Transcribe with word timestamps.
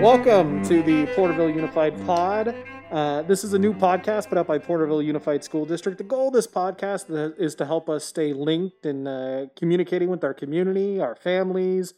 Welcome 0.00 0.62
to 0.64 0.82
the 0.82 1.04
Porterville 1.14 1.50
Unified 1.50 1.94
Pod. 2.06 2.56
Uh, 2.90 3.20
this 3.20 3.44
is 3.44 3.52
a 3.52 3.58
new 3.58 3.74
podcast 3.74 4.30
put 4.30 4.38
out 4.38 4.46
by 4.46 4.56
Porterville 4.56 5.02
Unified 5.02 5.44
School 5.44 5.66
District. 5.66 5.98
The 5.98 6.04
goal 6.04 6.28
of 6.28 6.32
this 6.32 6.46
podcast 6.46 7.34
is 7.38 7.54
to 7.56 7.66
help 7.66 7.90
us 7.90 8.02
stay 8.02 8.32
linked 8.32 8.86
and 8.86 9.06
uh, 9.06 9.46
communicating 9.56 10.08
with 10.08 10.24
our 10.24 10.32
community, 10.32 11.02
our 11.02 11.14
families, 11.14 11.92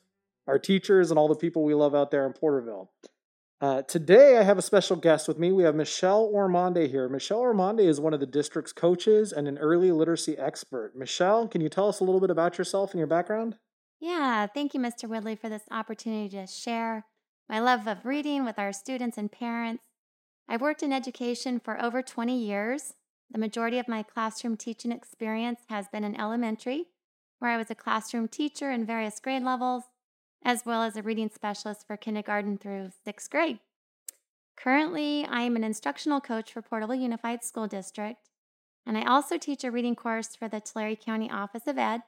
our 0.48 0.58
teachers, 0.58 1.12
and 1.12 1.18
all 1.18 1.28
the 1.28 1.36
people 1.36 1.62
we 1.62 1.74
love 1.74 1.94
out 1.94 2.10
there 2.10 2.26
in 2.26 2.32
Porterville. 2.32 2.90
Uh, 3.60 3.82
today, 3.82 4.36
I 4.36 4.42
have 4.42 4.58
a 4.58 4.62
special 4.62 4.96
guest 4.96 5.28
with 5.28 5.38
me. 5.38 5.52
We 5.52 5.62
have 5.62 5.76
Michelle 5.76 6.28
Ormonde 6.34 6.90
here. 6.90 7.08
Michelle 7.08 7.38
Ormonde 7.38 7.86
is 7.86 8.00
one 8.00 8.12
of 8.12 8.18
the 8.18 8.26
district's 8.26 8.72
coaches 8.72 9.30
and 9.30 9.46
an 9.46 9.58
early 9.58 9.92
literacy 9.92 10.36
expert. 10.36 10.96
Michelle, 10.96 11.46
can 11.46 11.60
you 11.60 11.68
tell 11.68 11.88
us 11.88 12.00
a 12.00 12.04
little 12.04 12.20
bit 12.20 12.30
about 12.30 12.58
yourself 12.58 12.90
and 12.90 12.98
your 12.98 13.06
background? 13.06 13.58
Yeah, 14.00 14.48
thank 14.48 14.74
you, 14.74 14.80
Mr. 14.80 15.08
Woodley, 15.08 15.36
for 15.36 15.48
this 15.48 15.62
opportunity 15.70 16.28
to 16.30 16.48
share 16.48 17.04
my 17.48 17.58
love 17.58 17.86
of 17.86 18.06
reading 18.06 18.44
with 18.44 18.58
our 18.58 18.72
students 18.72 19.18
and 19.18 19.30
parents. 19.30 19.84
I've 20.48 20.60
worked 20.60 20.82
in 20.82 20.92
education 20.92 21.60
for 21.60 21.82
over 21.82 22.02
20 22.02 22.36
years. 22.36 22.94
The 23.30 23.38
majority 23.38 23.78
of 23.78 23.88
my 23.88 24.02
classroom 24.02 24.56
teaching 24.56 24.92
experience 24.92 25.60
has 25.68 25.88
been 25.88 26.04
in 26.04 26.18
elementary, 26.18 26.86
where 27.38 27.50
I 27.50 27.56
was 27.56 27.70
a 27.70 27.74
classroom 27.74 28.28
teacher 28.28 28.70
in 28.70 28.84
various 28.84 29.20
grade 29.20 29.42
levels, 29.42 29.84
as 30.44 30.64
well 30.66 30.82
as 30.82 30.96
a 30.96 31.02
reading 31.02 31.30
specialist 31.30 31.86
for 31.86 31.96
kindergarten 31.96 32.58
through 32.58 32.90
sixth 33.04 33.30
grade. 33.30 33.58
Currently, 34.56 35.26
I 35.28 35.42
am 35.42 35.56
an 35.56 35.64
instructional 35.64 36.20
coach 36.20 36.52
for 36.52 36.62
Porterville 36.62 36.94
Unified 36.94 37.42
School 37.42 37.66
District, 37.66 38.28
and 38.86 38.98
I 38.98 39.04
also 39.04 39.38
teach 39.38 39.64
a 39.64 39.70
reading 39.70 39.96
course 39.96 40.36
for 40.36 40.48
the 40.48 40.60
Tulare 40.60 40.96
County 40.96 41.30
Office 41.30 41.66
of 41.66 41.78
Ed 41.78 42.02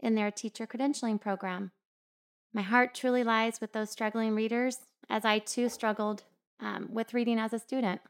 in 0.00 0.14
their 0.14 0.30
teacher 0.30 0.66
credentialing 0.66 1.20
program. 1.20 1.72
My 2.58 2.62
heart 2.62 2.92
truly 2.92 3.22
lies 3.22 3.60
with 3.60 3.72
those 3.72 3.88
struggling 3.88 4.34
readers, 4.34 4.78
as 5.08 5.24
I 5.24 5.38
too 5.38 5.68
struggled 5.68 6.24
um, 6.58 6.88
with 6.90 7.14
reading 7.14 7.38
as 7.38 7.52
a 7.52 7.58
student. 7.60 8.00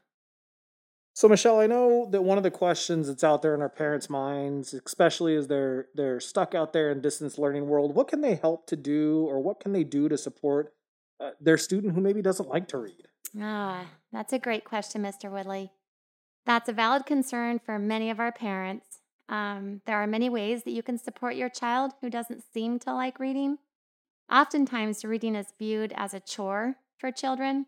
So, 1.13 1.27
Michelle, 1.27 1.59
I 1.59 1.67
know 1.67 2.07
that 2.09 2.23
one 2.23 2.39
of 2.39 2.43
the 2.43 2.49
questions 2.49 3.05
that's 3.05 3.23
out 3.23 3.43
there 3.43 3.53
in 3.53 3.61
our 3.61 3.69
parents' 3.69 4.09
minds, 4.09 4.73
especially 4.73 5.35
as 5.35 5.49
they're 5.49 5.89
they're 5.93 6.19
stuck 6.19 6.55
out 6.55 6.73
there 6.73 6.89
in 6.89 6.99
distance 6.99 7.37
learning 7.37 7.67
world, 7.67 7.93
what 7.93 8.07
can 8.07 8.21
they 8.21 8.33
help 8.33 8.65
to 8.65 8.75
do, 8.75 9.23
or 9.29 9.39
what 9.39 9.59
can 9.59 9.71
they 9.71 9.83
do 9.83 10.09
to 10.09 10.17
support 10.17 10.73
uh, 11.19 11.29
their 11.39 11.59
student 11.59 11.93
who 11.93 12.01
maybe 12.01 12.23
doesn't 12.23 12.49
like 12.49 12.67
to 12.69 12.79
read? 12.79 13.07
Ah, 13.39 13.85
that's 14.11 14.33
a 14.33 14.39
great 14.39 14.63
question, 14.63 15.03
Mr. 15.03 15.29
Woodley. 15.29 15.73
That's 16.47 16.67
a 16.67 16.73
valid 16.73 17.05
concern 17.05 17.59
for 17.59 17.77
many 17.77 18.09
of 18.09 18.19
our 18.19 18.31
parents. 18.31 18.97
Um, 19.29 19.81
there 19.85 19.97
are 19.97 20.07
many 20.07 20.27
ways 20.27 20.63
that 20.63 20.71
you 20.71 20.81
can 20.81 20.97
support 20.97 21.35
your 21.35 21.49
child 21.49 21.91
who 22.01 22.09
doesn't 22.09 22.43
seem 22.51 22.79
to 22.79 22.95
like 22.95 23.19
reading. 23.19 23.59
Oftentimes, 24.31 25.03
reading 25.03 25.35
is 25.35 25.53
viewed 25.57 25.91
as 25.95 26.13
a 26.13 26.19
chore 26.19 26.75
for 26.97 27.11
children. 27.11 27.65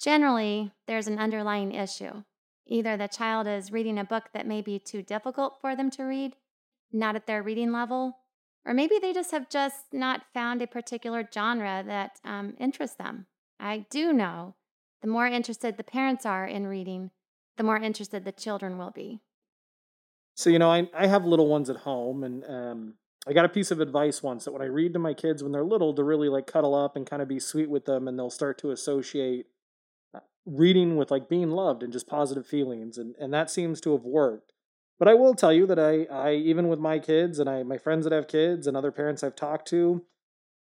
Generally, 0.00 0.72
there's 0.86 1.06
an 1.06 1.18
underlying 1.18 1.72
issue. 1.72 2.24
Either 2.66 2.96
the 2.96 3.06
child 3.08 3.46
is 3.46 3.72
reading 3.72 3.98
a 3.98 4.04
book 4.04 4.24
that 4.34 4.46
may 4.46 4.60
be 4.60 4.78
too 4.78 5.02
difficult 5.02 5.58
for 5.60 5.76
them 5.76 5.90
to 5.90 6.02
read, 6.02 6.36
not 6.92 7.14
at 7.14 7.26
their 7.26 7.42
reading 7.42 7.72
level, 7.72 8.18
or 8.64 8.74
maybe 8.74 8.98
they 9.00 9.12
just 9.12 9.30
have 9.30 9.48
just 9.48 9.86
not 9.92 10.24
found 10.34 10.60
a 10.60 10.66
particular 10.66 11.26
genre 11.32 11.82
that 11.86 12.18
um, 12.24 12.54
interests 12.58 12.96
them. 12.96 13.26
I 13.58 13.86
do 13.88 14.12
know 14.12 14.56
the 15.00 15.08
more 15.08 15.26
interested 15.26 15.76
the 15.76 15.84
parents 15.84 16.26
are 16.26 16.46
in 16.46 16.66
reading, 16.66 17.10
the 17.56 17.62
more 17.62 17.78
interested 17.78 18.24
the 18.24 18.32
children 18.32 18.78
will 18.78 18.90
be. 18.90 19.20
So, 20.34 20.50
you 20.50 20.58
know, 20.58 20.70
I, 20.70 20.88
I 20.92 21.06
have 21.06 21.24
little 21.24 21.48
ones 21.48 21.70
at 21.70 21.76
home, 21.76 22.22
and 22.22 22.44
um, 22.44 22.94
I 23.28 23.34
got 23.34 23.44
a 23.44 23.50
piece 23.50 23.70
of 23.70 23.80
advice 23.80 24.22
once 24.22 24.44
that 24.44 24.52
when 24.52 24.62
I 24.62 24.66
read 24.66 24.94
to 24.94 24.98
my 24.98 25.12
kids 25.12 25.42
when 25.42 25.52
they're 25.52 25.62
little, 25.64 25.92
to 25.94 26.02
really 26.02 26.30
like 26.30 26.46
cuddle 26.46 26.74
up 26.74 26.96
and 26.96 27.08
kind 27.08 27.20
of 27.20 27.28
be 27.28 27.38
sweet 27.38 27.68
with 27.68 27.84
them, 27.84 28.08
and 28.08 28.18
they'll 28.18 28.30
start 28.30 28.56
to 28.58 28.70
associate 28.70 29.46
uh, 30.14 30.20
reading 30.46 30.96
with 30.96 31.10
like 31.10 31.28
being 31.28 31.50
loved 31.50 31.82
and 31.82 31.92
just 31.92 32.06
positive 32.06 32.46
feelings, 32.46 32.96
and 32.96 33.14
and 33.20 33.32
that 33.34 33.50
seems 33.50 33.80
to 33.82 33.92
have 33.92 34.04
worked. 34.04 34.52
But 34.98 35.08
I 35.08 35.14
will 35.14 35.34
tell 35.34 35.52
you 35.52 35.66
that 35.66 35.78
I 35.78 36.04
I 36.04 36.32
even 36.34 36.68
with 36.68 36.78
my 36.78 36.98
kids 36.98 37.38
and 37.38 37.50
I 37.50 37.62
my 37.64 37.76
friends 37.76 38.04
that 38.04 38.14
have 38.14 38.28
kids 38.28 38.66
and 38.66 38.76
other 38.76 38.90
parents 38.90 39.22
I've 39.22 39.36
talked 39.36 39.68
to, 39.68 40.04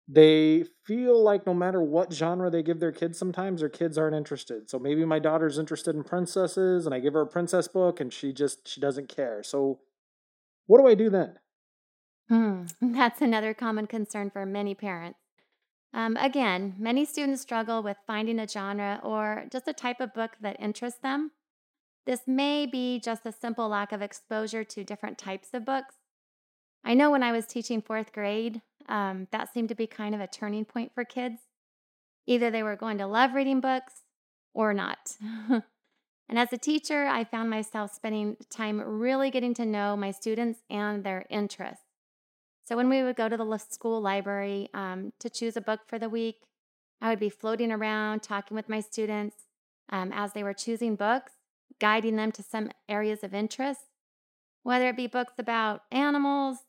they 0.08 0.66
feel 0.86 1.22
like 1.24 1.48
no 1.48 1.56
matter 1.56 1.82
what 1.82 2.14
genre 2.14 2.52
they 2.52 2.62
give 2.62 2.80
their 2.80 2.92
kids, 2.92 3.18
sometimes 3.18 3.62
their 3.62 3.70
kids 3.70 3.98
aren't 3.98 4.16
interested. 4.16 4.70
So 4.70 4.78
maybe 4.78 5.06
my 5.06 5.20
daughter's 5.20 5.58
interested 5.58 5.96
in 5.96 6.04
princesses 6.04 6.86
and 6.86 6.94
I 6.94 7.00
give 7.00 7.14
her 7.14 7.22
a 7.22 7.28
princess 7.28 7.68
book 7.68 8.00
and 8.00 8.14
she 8.14 8.32
just 8.32 8.68
she 8.68 8.80
doesn't 8.80 9.10
care. 9.10 9.42
So 9.42 9.80
what 10.68 10.80
do 10.80 10.88
I 10.88 10.94
do 10.94 11.10
then? 11.10 11.40
Hmm, 12.34 12.64
that's 12.82 13.22
another 13.22 13.54
common 13.54 13.86
concern 13.86 14.32
for 14.32 14.44
many 14.44 14.74
parents. 14.74 15.20
Um, 15.94 16.18
again, 16.18 16.74
many 16.80 17.06
students 17.06 17.44
struggle 17.44 17.84
with 17.84 17.98
finding 18.08 18.40
a 18.40 18.48
genre 18.48 19.00
or 19.04 19.46
just 19.52 19.68
a 19.68 19.74
type 19.74 20.02
of 20.02 20.16
book 20.16 20.32
that 20.42 20.60
interests 20.60 21.00
them. 21.00 21.30
This 22.08 22.22
may 22.26 22.66
be 22.66 23.00
just 23.00 23.28
a 23.28 23.32
simple 23.32 23.70
lack 23.70 23.92
of 23.92 24.02
exposure 24.02 24.64
to 24.64 24.84
different 24.84 25.20
types 25.20 25.50
of 25.54 25.64
books. 25.64 25.94
I 26.84 26.96
know 26.96 27.12
when 27.12 27.22
I 27.22 27.32
was 27.32 27.46
teaching 27.46 27.84
fourth 27.84 28.12
grade, 28.12 28.64
um, 28.90 29.28
that 29.32 29.54
seemed 29.54 29.70
to 29.70 29.76
be 29.76 29.86
kind 29.86 30.16
of 30.16 30.20
a 30.20 30.26
turning 30.26 30.66
point 30.66 30.92
for 30.96 31.06
kids. 31.06 31.42
Either 32.26 32.50
they 32.50 32.64
were 32.64 32.76
going 32.76 32.98
to 32.98 33.06
love 33.06 33.36
reading 33.36 33.62
books 33.62 34.02
or 34.56 34.74
not. 34.74 35.18
and 35.52 35.64
as 36.40 36.52
a 36.52 36.58
teacher, 36.58 37.06
I 37.06 37.26
found 37.26 37.52
myself 37.52 37.94
spending 37.94 38.38
time 38.50 38.82
really 38.82 39.30
getting 39.30 39.54
to 39.54 39.68
know 39.68 39.96
my 39.96 40.10
students 40.10 40.62
and 40.68 41.04
their 41.04 41.28
interests. 41.30 41.93
So 42.64 42.78
when 42.78 42.90
we 42.90 43.04
would 43.04 43.16
go 43.16 43.28
to 43.28 43.38
the 43.38 43.58
school 43.58 44.02
library 44.02 44.70
um, 44.74 45.12
to 45.20 45.30
choose 45.30 45.58
a 45.58 45.62
book 45.62 45.82
for 45.86 46.00
the 46.00 46.10
week, 46.10 46.38
I 47.02 47.10
would 47.10 47.20
be 47.20 47.30
floating 47.30 47.72
around 47.72 48.24
talking 48.24 48.56
with 48.56 48.70
my 48.70 48.80
students 48.80 49.36
um, 49.90 50.12
as 50.14 50.32
they 50.32 50.44
were 50.44 50.54
choosing 50.54 50.96
books, 50.96 51.34
guiding 51.80 52.16
them 52.16 52.32
to 52.32 52.44
some 52.44 52.72
areas 52.88 53.24
of 53.24 53.34
interest, 53.34 53.82
whether 54.64 54.88
it 54.88 54.96
be 54.96 55.08
books 55.08 55.34
about 55.38 55.82
animals, 55.92 56.60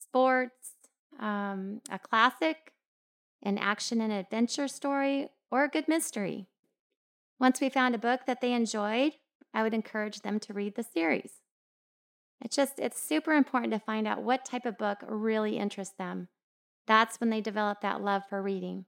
sports, 0.00 0.72
um, 1.20 1.80
a 1.90 1.98
classic, 1.98 2.72
an 3.42 3.58
action 3.58 4.00
and 4.00 4.12
adventure 4.12 4.66
story, 4.66 5.28
or 5.52 5.62
a 5.62 5.68
good 5.68 5.86
mystery. 5.86 6.46
Once 7.38 7.60
we 7.60 7.68
found 7.68 7.94
a 7.94 7.98
book 7.98 8.22
that 8.26 8.40
they 8.40 8.52
enjoyed, 8.52 9.12
I 9.54 9.62
would 9.62 9.74
encourage 9.74 10.22
them 10.22 10.40
to 10.40 10.52
read 10.52 10.74
the 10.74 10.82
series. 10.82 11.34
It's 12.40 12.56
just, 12.56 12.78
it's 12.78 13.00
super 13.00 13.32
important 13.32 13.72
to 13.72 13.78
find 13.78 14.06
out 14.06 14.22
what 14.22 14.44
type 14.44 14.66
of 14.66 14.78
book 14.78 14.98
really 15.06 15.56
interests 15.56 15.94
them. 15.96 16.28
That's 16.86 17.18
when 17.18 17.30
they 17.30 17.40
develop 17.40 17.80
that 17.80 18.02
love 18.02 18.22
for 18.28 18.42
reading. 18.42 18.84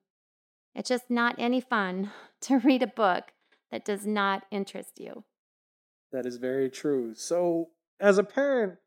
It's 0.75 0.89
just 0.89 1.11
not 1.11 1.35
any 1.39 1.61
fun 1.61 2.11
to 2.43 2.59
read 2.59 2.83
a 2.83 2.87
book 2.87 3.33
that 3.71 3.85
does 3.85 4.07
not 4.07 4.45
interest 4.51 4.99
you. 4.99 5.25
That 6.13 6.25
is 6.25 6.37
very 6.37 6.71
true. 6.71 7.15
So, 7.15 7.71
as 8.01 8.17
a 8.17 8.25
parent, 8.25 8.79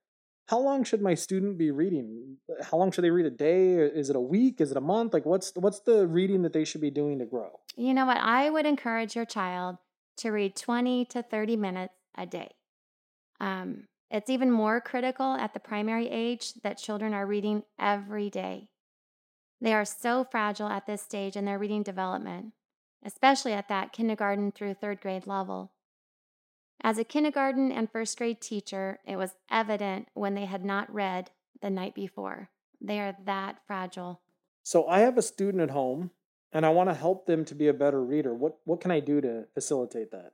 how 0.47 0.59
long 0.59 0.83
should 0.83 1.01
my 1.01 1.13
student 1.13 1.57
be 1.57 1.71
reading? 1.71 2.37
How 2.61 2.77
long 2.77 2.91
should 2.91 3.03
they 3.03 3.09
read 3.09 3.25
a 3.25 3.31
day? 3.31 3.75
Is 3.75 4.09
it 4.09 4.15
a 4.15 4.21
week? 4.21 4.59
Is 4.59 4.71
it 4.71 4.77
a 4.77 4.81
month? 4.81 5.13
Like 5.13 5.25
what's 5.25 5.53
what's 5.55 5.79
the 5.81 6.07
reading 6.07 6.41
that 6.41 6.51
they 6.51 6.65
should 6.65 6.81
be 6.81 6.89
doing 6.89 7.19
to 7.19 7.25
grow? 7.25 7.59
You 7.77 7.93
know 7.93 8.05
what? 8.05 8.17
I 8.17 8.49
would 8.49 8.65
encourage 8.65 9.15
your 9.15 9.25
child 9.25 9.77
to 10.17 10.29
read 10.29 10.55
20 10.55 11.05
to 11.05 11.23
30 11.23 11.55
minutes 11.55 11.93
a 12.17 12.25
day. 12.25 12.49
Um, 13.39 13.85
it's 14.11 14.29
even 14.29 14.51
more 14.51 14.81
critical 14.81 15.33
at 15.33 15.53
the 15.53 15.59
primary 15.59 16.09
age 16.09 16.53
that 16.63 16.77
children 16.77 17.13
are 17.13 17.25
reading 17.25 17.63
every 17.79 18.29
day. 18.29 18.67
They 19.61 19.73
are 19.73 19.85
so 19.85 20.25
fragile 20.29 20.67
at 20.67 20.85
this 20.85 21.01
stage 21.01 21.37
in 21.37 21.45
their 21.45 21.57
reading 21.57 21.81
development, 21.81 22.53
especially 23.05 23.53
at 23.53 23.69
that 23.69 23.93
kindergarten 23.93 24.51
through 24.51 24.73
third 24.73 24.99
grade 24.99 25.27
level. 25.27 25.71
As 26.83 26.97
a 26.97 27.03
kindergarten 27.03 27.71
and 27.71 27.91
first 27.91 28.17
grade 28.17 28.41
teacher, 28.41 28.99
it 29.05 29.15
was 29.15 29.35
evident 29.49 30.07
when 30.13 30.33
they 30.33 30.45
had 30.45 30.65
not 30.65 30.93
read 30.93 31.29
the 31.61 31.69
night 31.69 31.95
before. 31.95 32.49
They 32.81 32.99
are 32.99 33.15
that 33.25 33.59
fragile. 33.65 34.21
So 34.63 34.87
I 34.87 34.99
have 34.99 35.17
a 35.17 35.21
student 35.21 35.61
at 35.61 35.69
home 35.69 36.11
and 36.51 36.65
I 36.65 36.69
want 36.69 36.89
to 36.89 36.95
help 36.95 37.27
them 37.27 37.45
to 37.45 37.55
be 37.55 37.67
a 37.67 37.73
better 37.73 38.03
reader. 38.03 38.33
What 38.33 38.57
what 38.65 38.81
can 38.81 38.91
I 38.91 38.99
do 38.99 39.21
to 39.21 39.45
facilitate 39.53 40.11
that? 40.11 40.33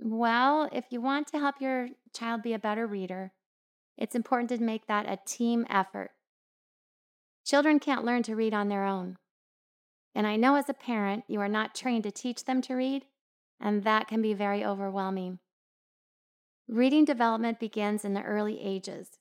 Well, 0.00 0.68
if 0.72 0.86
you 0.90 1.00
want 1.00 1.28
to 1.28 1.38
help 1.38 1.60
your 1.60 1.88
child 2.12 2.42
be 2.42 2.52
a 2.52 2.58
better 2.58 2.86
reader, 2.86 3.32
it's 3.96 4.14
important 4.14 4.48
to 4.50 4.58
make 4.58 4.86
that 4.86 5.08
a 5.08 5.18
team 5.24 5.66
effort. 5.70 6.10
Children 7.44 7.78
can't 7.78 8.04
learn 8.04 8.22
to 8.24 8.34
read 8.34 8.54
on 8.54 8.68
their 8.68 8.84
own. 8.84 9.16
And 10.14 10.26
I 10.26 10.36
know 10.36 10.56
as 10.56 10.68
a 10.68 10.74
parent, 10.74 11.24
you 11.28 11.40
are 11.40 11.48
not 11.48 11.74
trained 11.74 12.04
to 12.04 12.10
teach 12.10 12.44
them 12.44 12.62
to 12.62 12.74
read, 12.74 13.04
and 13.60 13.84
that 13.84 14.08
can 14.08 14.22
be 14.22 14.34
very 14.34 14.64
overwhelming. 14.64 15.38
Reading 16.68 17.04
development 17.04 17.60
begins 17.60 18.04
in 18.04 18.14
the 18.14 18.22
early 18.22 18.60
ages. 18.60 19.18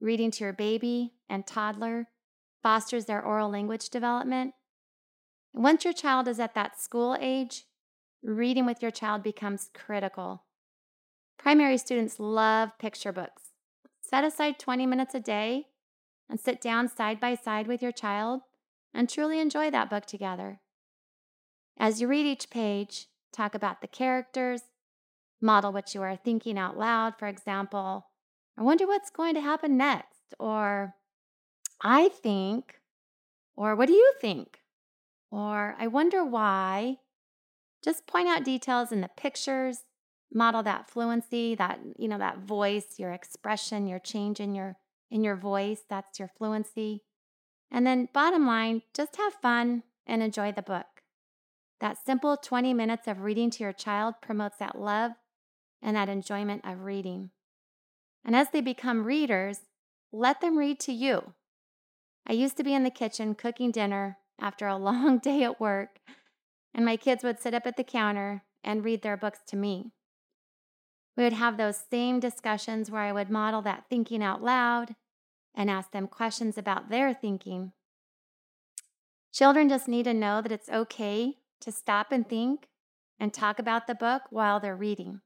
Reading 0.00 0.30
to 0.32 0.44
your 0.44 0.52
baby 0.52 1.12
and 1.28 1.46
toddler 1.46 2.08
fosters 2.62 3.04
their 3.04 3.22
oral 3.22 3.50
language 3.50 3.90
development. 3.90 4.54
Once 5.52 5.84
your 5.84 5.92
child 5.92 6.28
is 6.28 6.40
at 6.40 6.54
that 6.54 6.80
school 6.80 7.16
age, 7.20 7.64
reading 8.22 8.66
with 8.66 8.82
your 8.82 8.90
child 8.90 9.22
becomes 9.22 9.70
critical. 9.74 10.44
Primary 11.38 11.78
students 11.78 12.18
love 12.18 12.76
picture 12.78 13.12
books. 13.12 13.42
Set 14.00 14.24
aside 14.24 14.58
20 14.58 14.86
minutes 14.86 15.14
a 15.14 15.20
day 15.20 15.66
and 16.28 16.40
sit 16.40 16.60
down 16.60 16.88
side 16.88 17.20
by 17.20 17.34
side 17.34 17.66
with 17.66 17.82
your 17.82 17.92
child 17.92 18.40
and 18.92 19.08
truly 19.08 19.38
enjoy 19.38 19.70
that 19.70 19.90
book 19.90 20.06
together. 20.06 20.60
As 21.78 22.00
you 22.00 22.08
read 22.08 22.26
each 22.26 22.50
page, 22.50 23.06
talk 23.32 23.54
about 23.54 23.80
the 23.80 23.86
characters, 23.86 24.62
model 25.40 25.72
what 25.72 25.94
you 25.94 26.02
are 26.02 26.16
thinking 26.16 26.58
out 26.58 26.76
loud. 26.76 27.14
For 27.18 27.28
example, 27.28 28.06
I 28.56 28.62
wonder 28.62 28.86
what's 28.86 29.10
going 29.10 29.34
to 29.34 29.40
happen 29.40 29.76
next, 29.76 30.34
or 30.40 30.94
I 31.80 32.08
think, 32.08 32.80
or 33.56 33.76
what 33.76 33.86
do 33.86 33.92
you 33.92 34.12
think? 34.20 34.58
Or 35.30 35.76
I 35.78 35.86
wonder 35.86 36.24
why. 36.24 36.98
Just 37.82 38.06
point 38.06 38.28
out 38.28 38.44
details 38.44 38.92
in 38.92 39.00
the 39.00 39.10
pictures, 39.16 39.84
model 40.32 40.62
that 40.64 40.90
fluency, 40.90 41.54
that 41.54 41.78
you 41.96 42.08
know 42.08 42.18
that 42.18 42.38
voice, 42.38 42.98
your 42.98 43.12
expression, 43.12 43.86
your 43.86 43.98
change 43.98 44.40
in 44.40 44.54
your 44.54 44.76
in 45.10 45.24
your 45.24 45.36
voice, 45.36 45.82
that's 45.88 46.18
your 46.18 46.30
fluency. 46.36 47.02
And 47.70 47.86
then 47.86 48.08
bottom 48.12 48.46
line, 48.46 48.82
just 48.94 49.16
have 49.16 49.34
fun 49.34 49.82
and 50.06 50.22
enjoy 50.22 50.52
the 50.52 50.62
book. 50.62 50.86
That 51.80 52.04
simple 52.04 52.36
20 52.36 52.74
minutes 52.74 53.06
of 53.06 53.20
reading 53.20 53.50
to 53.50 53.62
your 53.62 53.72
child 53.72 54.16
promotes 54.20 54.58
that 54.58 54.78
love 54.78 55.12
and 55.80 55.96
that 55.96 56.08
enjoyment 56.08 56.62
of 56.64 56.82
reading. 56.82 57.30
And 58.24 58.34
as 58.34 58.50
they 58.50 58.60
become 58.60 59.04
readers, 59.04 59.60
let 60.12 60.40
them 60.40 60.58
read 60.58 60.80
to 60.80 60.92
you. 60.92 61.34
I 62.26 62.32
used 62.32 62.56
to 62.56 62.64
be 62.64 62.74
in 62.74 62.84
the 62.84 62.90
kitchen 62.90 63.34
cooking 63.34 63.70
dinner 63.70 64.18
after 64.40 64.66
a 64.66 64.76
long 64.88 65.18
day 65.18 65.44
at 65.44 65.60
work, 65.60 66.00
and 66.74 66.84
my 66.84 66.96
kids 66.96 67.24
would 67.24 67.40
sit 67.40 67.54
up 67.54 67.66
at 67.66 67.76
the 67.76 67.84
counter 67.84 68.44
and 68.62 68.84
read 68.84 69.02
their 69.02 69.16
books 69.16 69.40
to 69.48 69.56
me. 69.56 69.92
We 71.16 71.24
would 71.24 71.32
have 71.32 71.56
those 71.56 71.82
same 71.90 72.20
discussions 72.20 72.90
where 72.90 73.02
I 73.02 73.12
would 73.12 73.30
model 73.30 73.62
that 73.62 73.84
thinking 73.88 74.22
out 74.22 74.42
loud 74.42 74.94
and 75.54 75.70
ask 75.70 75.90
them 75.90 76.06
questions 76.06 76.56
about 76.56 76.90
their 76.90 77.12
thinking. 77.12 77.72
Children 79.32 79.68
just 79.68 79.88
need 79.88 80.04
to 80.04 80.14
know 80.14 80.40
that 80.40 80.52
it's 80.52 80.68
okay 80.68 81.38
to 81.60 81.72
stop 81.72 82.12
and 82.12 82.28
think 82.28 82.68
and 83.18 83.34
talk 83.34 83.58
about 83.58 83.86
the 83.86 83.94
book 83.94 84.22
while 84.30 84.60
they're 84.60 84.76
reading. 84.76 85.20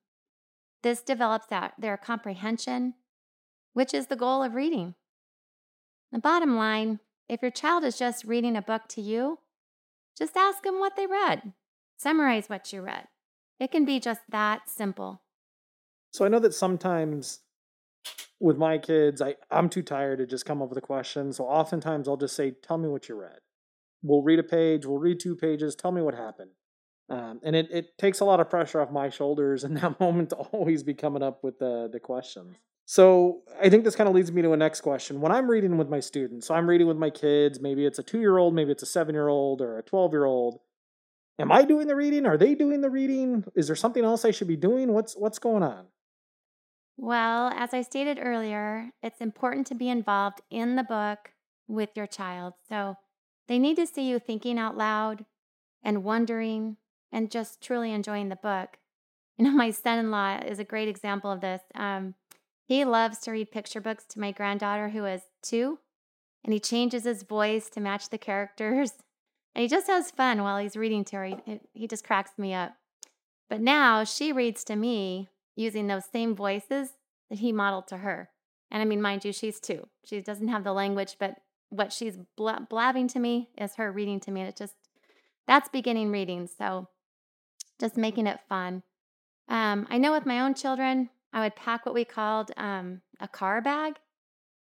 This 0.83 1.03
develops 1.03 1.47
their 1.79 1.97
comprehension, 1.97 2.94
which 3.75 3.93
is 3.93 4.06
the 4.06 4.17
goal 4.17 4.43
of 4.43 4.55
reading. 4.55 4.94
The 6.11 6.19
bottom 6.19 6.56
line 6.56 7.00
if 7.29 7.41
your 7.41 7.50
child 7.50 7.83
is 7.85 7.99
just 7.99 8.25
reading 8.25 8.56
a 8.56 8.62
book 8.62 8.83
to 8.89 9.00
you, 9.00 9.39
just 10.17 10.37
ask 10.37 10.62
them 10.62 10.79
what 10.79 10.97
they 10.97 11.06
read. 11.06 11.53
Summarize 11.97 12.49
what 12.49 12.73
you 12.73 12.82
read. 12.82 13.09
It 13.61 13.70
can 13.70 13.85
be 13.85 14.00
just 14.00 14.23
that 14.29 14.69
simple. 14.69 15.23
So 16.12 16.25
I 16.25 16.29
know 16.29 16.41
that 16.41 16.55
sometimes 16.55 17.41
with 18.41 18.56
my 18.59 18.76
kids, 18.76 19.23
I, 19.23 19.37
I'm 19.50 19.69
too 19.69 19.82
tired 19.82 20.19
to 20.19 20.26
just 20.26 20.44
come 20.44 20.61
up 20.61 20.69
with 20.69 20.79
a 20.79 20.82
question. 20.82 21.32
So 21.32 21.44
oftentimes 21.44 22.09
I'll 22.09 22.17
just 22.17 22.37
say, 22.37 22.50
Tell 22.50 22.76
me 22.76 22.88
what 22.88 23.09
you 23.09 23.14
read. 23.14 23.38
We'll 24.03 24.23
read 24.23 24.41
a 24.41 24.43
page, 24.43 24.85
we'll 24.85 24.99
read 24.99 25.20
two 25.20 25.37
pages, 25.37 25.76
tell 25.76 25.93
me 25.93 26.03
what 26.03 26.15
happened. 26.15 26.50
Um, 27.08 27.41
and 27.44 27.55
it, 27.55 27.69
it 27.70 27.99
takes 27.99 28.20
a 28.20 28.25
lot 28.25 28.41
of 28.41 28.50
pressure 28.50 28.81
off 28.81 28.91
my 28.91 29.11
shoulders 29.11 29.65
in 29.65 29.75
that 29.81 30.00
moment 30.00 30.31
to 30.31 30.37
always 30.37 30.82
be 30.82 30.94
coming 30.94 31.23
up 31.23 31.44
with 31.44 31.58
the, 31.58 31.88
the 31.93 32.00
questions. 32.00 32.56
So 32.93 33.41
I 33.59 33.71
think 33.71 33.85
this 33.85 33.97
kind 33.97 34.06
of 34.06 34.15
leads 34.15 34.31
me 34.31 34.43
to 34.43 34.53
a 34.53 34.56
next 34.59 34.83
question. 34.83 35.23
When 35.23 35.33
I'm 35.33 35.50
reading 35.50 35.79
with 35.79 35.89
my 35.89 35.99
students, 35.99 36.47
so 36.47 36.55
I'm 36.55 36.69
reading 36.69 36.87
with 36.87 36.99
my 36.99 37.09
kids, 37.09 37.59
maybe 37.59 37.87
it's 37.87 37.99
a 37.99 38.03
two 38.03 38.21
year 38.21 38.37
old, 38.37 38.55
maybe 38.55 38.71
it's 38.71 38.83
a 38.83 38.87
seven 38.87 39.15
year 39.15 39.29
old 39.29 39.62
or 39.62 39.79
a 39.79 39.83
12 39.83 40.12
year 40.12 40.27
old. 40.27 40.61
Am 41.39 41.50
I 41.50 41.62
doing 41.62 41.87
the 41.87 41.97
reading? 41.97 42.27
Are 42.27 42.37
they 42.37 42.55
doing 42.55 42.83
the 42.83 42.91
reading? 42.91 43.47
Is 43.55 43.67
there 43.67 43.77
something 43.77 44.05
else 44.05 44.27
I 44.27 44.31
should 44.31 44.47
be 44.47 44.59
doing? 44.59 44.93
What's 44.93 45.15
what's 45.15 45.39
going 45.39 45.62
on? 45.62 45.87
Well, 46.99 47.49
as 47.56 47.73
I 47.73 47.81
stated 47.81 48.19
earlier, 48.21 48.91
it's 49.03 49.23
important 49.23 49.67
to 49.69 49.75
be 49.75 49.89
involved 49.89 50.43
in 50.50 50.77
the 50.77 50.85
book 50.85 51.31
with 51.67 51.97
your 51.97 52.06
child. 52.06 52.53
So 52.69 52.97
they 53.49 53.59
need 53.59 53.77
to 53.77 53.87
see 53.87 54.06
you 54.06 54.19
thinking 54.19 54.59
out 54.59 54.77
loud 54.77 55.25
and 55.83 56.05
wondering 56.05 56.77
and 57.11 57.31
just 57.31 57.62
truly 57.62 57.91
enjoying 57.91 58.29
the 58.29 58.37
book. 58.37 58.77
You 59.39 59.47
know, 59.47 59.53
my 59.53 59.71
son 59.71 59.99
in 59.99 60.11
law 60.11 60.37
is 60.37 60.59
a 60.59 60.65
great 60.65 60.89
example 60.89 61.33
of 61.33 61.41
this. 61.41 61.62
Um, 61.75 62.17
he 62.64 62.85
loves 62.85 63.19
to 63.19 63.32
read 63.32 63.50
picture 63.50 63.81
books 63.81 64.05
to 64.11 64.20
my 64.20 64.32
granddaughter, 64.32 64.91
who 64.91 65.05
is 65.05 65.23
two, 65.43 65.79
and 66.44 66.53
he 66.53 66.61
changes 66.61 67.05
his 67.05 67.23
voice 67.23 67.69
to 67.70 67.81
match 67.81 68.11
the 68.11 68.19
characters. 68.19 68.93
And 69.55 69.61
he 69.61 69.69
just 69.69 69.87
has 69.88 70.11
fun 70.11 70.43
while 70.43 70.56
he's 70.56 70.79
reading 70.79 71.05
to 71.05 71.17
her. 71.17 71.31
He, 71.75 71.87
just 71.87 72.06
cracks 72.06 72.31
me 72.38 72.55
up. 72.55 72.73
But 73.50 73.61
now 73.61 74.03
she 74.03 74.32
reads 74.32 74.64
to 74.64 74.76
me 74.76 75.29
using 75.56 75.88
those 75.88 76.06
same 76.06 76.35
voices 76.35 76.93
that 77.29 77.41
he 77.41 77.53
modeled 77.53 77.87
to 77.88 77.99
her. 77.99 78.31
And 78.70 78.81
I 78.81 78.87
mean, 78.87 79.03
mind 79.03 79.26
you, 79.26 79.32
she's 79.35 79.61
two. 79.61 79.88
She 80.06 80.23
doesn't 80.23 80.49
have 80.49 80.65
the 80.65 80.73
language, 80.73 81.17
but 81.20 81.37
what 81.69 81.93
she's 81.93 82.17
blabbing 82.35 83.08
to 83.08 83.19
me 83.19 83.50
is 83.58 83.75
her 83.75 83.93
reading 83.93 84.20
to 84.20 84.31
me. 84.31 84.41
And 84.41 84.49
it 84.49 84.56
just, 84.56 84.73
that's 85.47 85.69
beginning 85.69 86.11
reading. 86.11 86.47
So 86.47 86.88
just 87.79 87.99
making 87.99 88.26
it 88.26 88.41
fun. 88.49 88.82
Um, 89.49 89.87
I 89.91 89.99
know 89.99 90.12
with 90.12 90.25
my 90.25 90.41
own 90.41 90.55
children, 90.55 91.11
I 91.32 91.40
would 91.40 91.56
pack 91.56 91.87
what 91.87 91.94
we 91.94 92.05
called 92.05 92.50
um, 92.56 93.00
a 93.20 93.29
car 93.29 93.61
bag, 93.61 93.94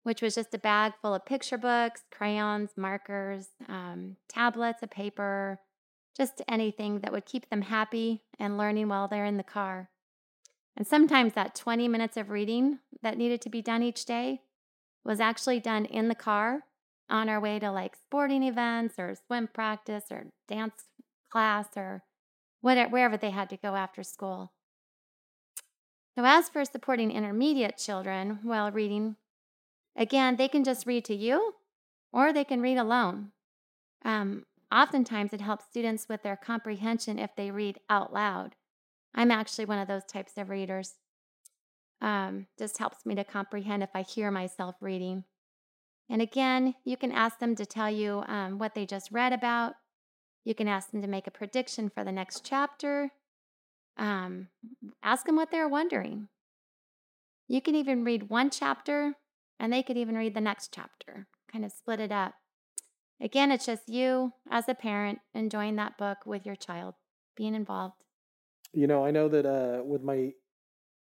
which 0.04 0.22
was 0.22 0.36
just 0.36 0.54
a 0.54 0.60
bag 0.60 0.94
full 1.02 1.16
of 1.16 1.26
picture 1.26 1.58
books, 1.58 2.04
crayons, 2.12 2.72
markers, 2.78 3.48
um, 3.68 4.18
tablets 4.30 4.84
of 4.84 4.92
paper, 4.92 5.60
just 6.16 6.42
anything 6.48 7.00
that 7.00 7.12
would 7.12 7.26
keep 7.26 7.50
them 7.50 7.64
happy 7.64 8.24
and 8.40 8.58
learning 8.58 8.88
while 8.88 9.08
they're 9.08 9.26
in 9.26 9.38
the 9.38 9.44
car. 9.44 9.90
And 10.76 10.86
sometimes 10.88 11.34
that 11.34 11.56
20 11.56 11.88
minutes 11.88 12.18
of 12.18 12.30
reading 12.30 12.80
that 13.02 13.18
needed 13.18 13.42
to 13.42 13.50
be 13.50 13.62
done 13.62 13.84
each 13.84 14.06
day 14.06 14.42
was 15.04 15.20
actually 15.20 15.60
done 15.60 15.86
in 15.86 16.08
the 16.08 16.16
car 16.16 16.64
on 17.10 17.30
our 17.30 17.40
way 17.40 17.60
to 17.60 17.72
like 17.72 17.96
sporting 17.96 18.44
events 18.44 18.96
or 18.98 19.16
swim 19.28 19.50
practice 19.54 20.06
or 20.10 20.28
dance 20.48 20.86
class 21.30 21.68
or 21.76 22.04
whatever, 22.62 22.90
wherever 22.90 23.18
they 23.18 23.32
had 23.32 23.50
to 23.50 23.58
go 23.58 23.76
after 23.76 24.04
school. 24.04 24.53
So, 26.16 26.24
as 26.26 26.48
for 26.48 26.64
supporting 26.64 27.12
intermediate 27.12 27.78
children 27.78 28.40
while 28.44 28.72
reading, 28.72 29.16
again, 29.96 30.36
they 30.36 30.48
can 30.48 30.64
just 30.64 30.86
read 30.86 31.06
to 31.06 31.16
you 31.16 31.56
or 32.12 32.32
they 32.32 32.44
can 32.44 32.62
read 32.62 32.78
alone. 32.78 33.32
Um, 34.06 34.46
oftentimes, 34.72 35.34
it 35.34 35.42
helps 35.42 35.66
students 35.66 36.08
with 36.08 36.22
their 36.22 36.36
comprehension 36.36 37.18
if 37.18 37.36
they 37.36 37.50
read 37.50 37.80
out 37.90 38.14
loud. 38.14 38.56
I'm 39.16 39.32
actually 39.32 39.66
one 39.66 39.80
of 39.80 39.88
those 39.88 40.06
types 40.06 40.34
of 40.38 40.50
readers. 40.50 40.94
Um, 42.02 42.48
just 42.60 42.78
helps 42.78 43.06
me 43.06 43.16
to 43.16 43.24
comprehend 43.24 43.82
if 43.82 43.90
I 43.96 44.02
hear 44.02 44.30
myself 44.30 44.76
reading. 44.82 45.24
And 46.10 46.22
again, 46.22 46.76
you 46.84 46.98
can 46.98 47.12
ask 47.12 47.40
them 47.40 47.56
to 47.56 47.66
tell 47.66 47.90
you 47.90 48.24
um, 48.28 48.60
what 48.60 48.76
they 48.76 48.86
just 48.86 49.12
read 49.12 49.34
about. 49.34 49.74
You 50.44 50.54
can 50.54 50.68
ask 50.68 50.92
them 50.92 51.02
to 51.02 51.08
make 51.08 51.28
a 51.28 51.32
prediction 51.32 51.90
for 51.90 52.04
the 52.04 52.12
next 52.12 52.46
chapter. 52.46 53.12
Um, 53.98 54.48
ask 55.04 55.26
them 55.26 55.36
what 55.36 55.52
they're 55.52 55.70
wondering. 55.70 56.28
You 57.48 57.62
can 57.62 57.76
even 57.76 58.04
read 58.04 58.30
one 58.30 58.50
chapter 58.50 59.16
and 59.60 59.72
they 59.72 59.84
could 59.84 59.98
even 59.98 60.16
read 60.16 60.34
the 60.34 60.42
next 60.42 60.74
chapter, 60.74 61.28
kind 61.52 61.64
of 61.64 61.72
split 61.72 62.00
it 62.00 62.12
up. 62.12 62.34
Again, 63.22 63.52
it's 63.52 63.66
just 63.66 63.88
you 63.88 64.34
as 64.50 64.68
a 64.68 64.74
parent 64.74 65.20
enjoying 65.34 65.76
that 65.76 65.98
book 65.98 66.20
with 66.26 66.46
your 66.46 66.56
child, 66.56 66.96
being 67.38 67.56
involved. 67.56 67.96
You 68.74 68.88
know, 68.88 69.06
I 69.06 69.12
know 69.12 69.30
that 69.30 69.46
uh, 69.46 69.84
with 69.84 70.02
my 70.02 70.32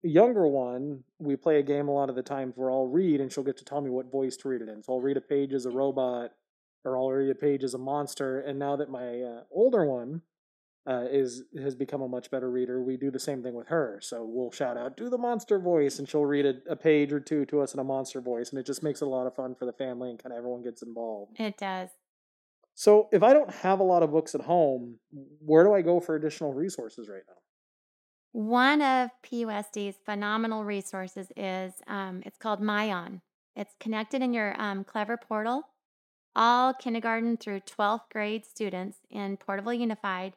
younger 0.03 0.47
one, 0.47 1.03
we 1.19 1.35
play 1.35 1.59
a 1.59 1.63
game 1.63 1.87
a 1.87 1.93
lot 1.93 2.09
of 2.09 2.15
the 2.15 2.21
times 2.21 2.53
where 2.55 2.69
I'll 2.69 2.87
read 2.87 3.19
and 3.19 3.31
she'll 3.31 3.43
get 3.43 3.57
to 3.57 3.65
tell 3.65 3.81
me 3.81 3.89
what 3.89 4.11
voice 4.11 4.37
to 4.37 4.49
read 4.49 4.61
it 4.61 4.69
in. 4.69 4.83
So 4.83 4.93
I'll 4.93 5.01
read 5.01 5.17
a 5.17 5.21
page 5.21 5.53
as 5.53 5.65
a 5.65 5.71
robot 5.71 6.31
or 6.85 6.97
I'll 6.97 7.09
read 7.09 7.31
a 7.31 7.35
page 7.35 7.63
as 7.63 7.73
a 7.73 7.79
monster. 7.79 8.41
And 8.41 8.59
now 8.59 8.75
that 8.75 8.89
my 8.89 9.21
uh, 9.21 9.43
older 9.51 9.85
one 9.85 10.21
uh, 10.85 11.05
is 11.09 11.43
has 11.61 11.75
become 11.75 12.01
a 12.01 12.07
much 12.07 12.29
better 12.29 12.49
reader, 12.51 12.81
we 12.81 12.97
do 12.97 13.09
the 13.09 13.19
same 13.19 13.41
thing 13.41 13.53
with 13.53 13.67
her. 13.67 13.99
So 14.01 14.25
we'll 14.25 14.51
shout 14.51 14.77
out, 14.77 14.97
"Do 14.97 15.09
the 15.09 15.17
monster 15.17 15.59
voice," 15.59 15.99
and 15.99 16.09
she'll 16.09 16.25
read 16.25 16.45
a, 16.45 16.55
a 16.69 16.75
page 16.75 17.13
or 17.13 17.19
two 17.19 17.45
to 17.45 17.61
us 17.61 17.73
in 17.73 17.79
a 17.79 17.83
monster 17.83 18.19
voice, 18.19 18.49
and 18.49 18.59
it 18.59 18.65
just 18.65 18.83
makes 18.83 19.01
it 19.01 19.05
a 19.05 19.09
lot 19.09 19.25
of 19.25 19.35
fun 19.35 19.55
for 19.55 19.65
the 19.65 19.73
family 19.73 20.09
and 20.09 20.21
kind 20.21 20.33
of 20.33 20.37
everyone 20.37 20.61
gets 20.61 20.81
involved. 20.81 21.39
It 21.39 21.57
does. 21.57 21.89
So 22.75 23.07
if 23.11 23.23
I 23.23 23.33
don't 23.33 23.51
have 23.51 23.79
a 23.79 23.83
lot 23.83 24.03
of 24.03 24.11
books 24.11 24.35
at 24.35 24.41
home, 24.41 24.99
where 25.39 25.63
do 25.63 25.73
I 25.73 25.81
go 25.81 25.99
for 25.99 26.15
additional 26.15 26.53
resources 26.53 27.07
right 27.07 27.21
now? 27.27 27.35
One 28.33 28.81
of 28.81 29.11
PUSD's 29.23 29.97
phenomenal 30.03 30.65
resources 30.65 31.27
is 31.37 31.73
um, 31.87 32.23
it's 32.25 32.37
called 32.37 32.61
MyOn. 32.61 33.21
It's 33.55 33.75
connected 33.79 34.23
in 34.23 34.33
your 34.33 34.59
um, 34.59 34.83
Clever 34.83 35.17
portal. 35.17 35.61
All 36.35 36.73
kindergarten 36.73 37.37
through 37.37 37.59
12th 37.59 38.09
grade 38.11 38.43
students 38.43 38.97
in 39.11 39.37
Porterville 39.37 39.79
Unified 39.79 40.33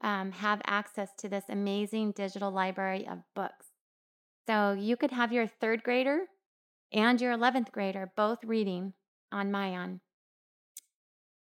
um, 0.00 0.32
have 0.32 0.60
access 0.66 1.10
to 1.18 1.28
this 1.28 1.44
amazing 1.48 2.12
digital 2.12 2.50
library 2.50 3.06
of 3.06 3.18
books. 3.34 3.66
So 4.46 4.72
you 4.72 4.96
could 4.96 5.10
have 5.10 5.32
your 5.32 5.46
third 5.46 5.82
grader 5.82 6.26
and 6.92 7.20
your 7.20 7.36
11th 7.36 7.70
grader 7.72 8.10
both 8.16 8.42
reading 8.44 8.94
on 9.30 9.50
MyOn. 9.52 10.00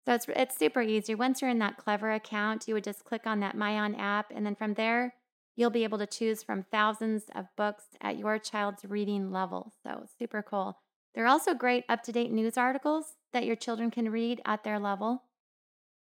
So 0.05 0.13
it's, 0.13 0.25
it's 0.29 0.57
super 0.57 0.81
easy. 0.81 1.13
Once 1.15 1.41
you're 1.41 1.51
in 1.51 1.59
that 1.59 1.77
Clever 1.77 2.11
account, 2.11 2.67
you 2.67 2.73
would 2.73 2.85
just 2.85 3.03
click 3.03 3.27
on 3.27 3.41
that 3.41 3.57
MyOn 3.57 3.99
app, 3.99 4.31
and 4.33 4.45
then 4.45 4.55
from 4.55 4.73
there, 4.75 5.13
You'll 5.57 5.71
be 5.71 5.83
able 5.83 5.97
to 5.97 6.05
choose 6.05 6.43
from 6.43 6.65
thousands 6.71 7.23
of 7.33 7.47
books 7.57 7.85
at 7.99 8.19
your 8.19 8.37
child's 8.37 8.85
reading 8.85 9.31
level. 9.31 9.73
So, 9.81 10.05
super 10.19 10.43
cool. 10.43 10.77
There 11.15 11.23
are 11.25 11.27
also 11.27 11.55
great 11.55 11.83
up 11.89 12.03
to 12.03 12.11
date 12.11 12.31
news 12.31 12.57
articles 12.57 13.15
that 13.33 13.43
your 13.43 13.55
children 13.55 13.89
can 13.89 14.11
read 14.11 14.39
at 14.45 14.63
their 14.63 14.79
level. 14.79 15.23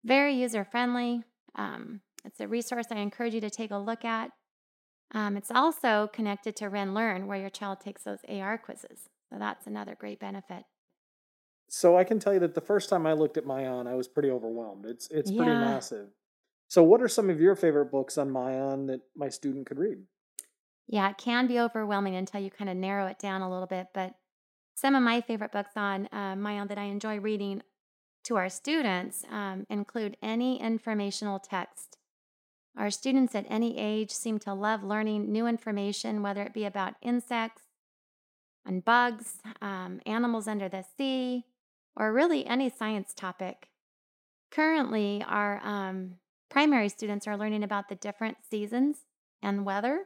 Very 0.03 0.34
user 0.34 0.65
friendly. 0.65 1.24
Um, 1.55 2.01
It's 2.27 2.39
a 2.41 2.48
resource 2.48 2.88
I 2.91 2.98
encourage 2.98 3.34
you 3.34 3.41
to 3.41 3.50
take 3.50 3.72
a 3.72 3.77
look 3.77 4.05
at. 4.05 4.31
Um, 5.13 5.38
it's 5.38 5.50
also 5.50 6.10
connected 6.12 6.55
to 6.57 6.67
Ren 6.67 6.93
Learn, 6.93 7.27
where 7.27 7.39
your 7.39 7.50
child 7.50 7.79
takes 7.79 8.03
those 8.03 8.19
AR 8.27 8.57
quizzes. 8.57 9.10
So 9.31 9.39
that's 9.39 9.65
another 9.65 9.96
great 9.98 10.19
benefit. 10.19 10.63
So 11.69 11.98
I 11.98 12.03
can 12.03 12.19
tell 12.19 12.34
you 12.34 12.39
that 12.41 12.53
the 12.53 12.62
first 12.62 12.89
time 12.89 13.05
I 13.05 13.13
looked 13.13 13.38
at 13.38 13.46
MyOn, 13.46 13.88
I 13.88 13.96
was 13.96 14.07
pretty 14.07 14.29
overwhelmed. 14.29 14.86
It's 14.86 15.07
it's 15.10 15.31
pretty 15.31 15.51
massive. 15.51 16.10
So 16.69 16.84
what 16.84 17.01
are 17.01 17.07
some 17.07 17.29
of 17.29 17.39
your 17.39 17.55
favorite 17.55 17.91
books 17.91 18.17
on 18.17 18.29
MyOn 18.29 18.88
that 18.88 19.01
my 19.15 19.29
student 19.29 19.65
could 19.65 19.79
read? 19.79 20.00
Yeah, 20.88 21.10
it 21.10 21.17
can 21.17 21.48
be 21.48 21.60
overwhelming 21.60 22.15
until 22.15 22.41
you 22.41 22.50
kind 22.50 22.69
of 22.69 22.77
narrow 22.77 23.07
it 23.07 23.19
down 23.19 23.41
a 23.41 23.50
little 23.50 23.67
bit. 23.67 23.88
But 23.93 24.15
some 24.75 24.96
of 24.96 25.03
my 25.03 25.22
favorite 25.22 25.51
books 25.51 25.72
on 25.75 26.07
uh, 26.12 26.36
MyOn 26.36 26.69
that 26.69 26.77
I 26.77 26.84
enjoy 26.84 27.19
reading 27.19 27.63
to 28.25 28.36
our 28.36 28.50
students 28.50 29.24
um, 29.31 29.65
include 29.69 30.17
any 30.22 30.62
informational 30.62 31.39
text. 31.39 31.98
Our 32.77 32.91
students 32.91 33.34
at 33.34 33.48
any 33.50 33.77
age 33.77 34.12
seem 34.12 34.38
to 34.39 34.53
love 34.53 34.84
learning 34.84 35.31
new 35.31 35.48
information, 35.48 36.22
whether 36.22 36.43
it 36.43 36.53
be 36.53 36.65
about 36.65 36.93
insects 37.01 37.63
and 38.65 38.86
bugs, 38.86 39.38
um, 39.62 40.00
animals 40.05 40.48
under 40.48 40.69
the 40.69 40.86
sea, 40.96 41.46
or 41.96 42.13
really 42.13 42.46
any 42.46 42.69
science 42.69 43.13
topic. 43.15 43.69
Currently, 44.51 45.25
our 45.27 45.60
um, 45.65 46.15
primary 46.50 46.89
students 46.89 47.27
are 47.27 47.38
learning 47.38 47.63
about 47.63 47.89
the 47.89 47.96
different 47.96 48.38
seasons 48.48 49.00
and 49.41 49.65
weather. 49.65 50.05